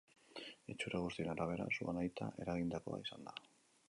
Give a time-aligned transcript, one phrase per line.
[0.73, 3.37] Itxura guztien arabera, sua nahita eragindakoa izan da.